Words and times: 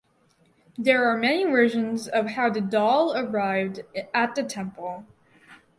There 0.79 1.05
are 1.05 1.15
many 1.15 1.43
versions 1.43 2.07
of 2.07 2.25
how 2.29 2.49
the 2.49 2.59
doll 2.59 3.13
arrived 3.15 3.81
at 4.15 4.33
the 4.33 4.41
temple. 4.41 5.05